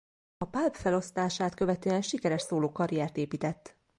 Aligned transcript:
A 0.37 0.45
Pulp 0.45 0.75
feloszlását 0.75 1.53
követően 1.53 2.01
sikeres 2.01 2.41
szólókarriert 2.41 3.17
épített. 3.17 3.77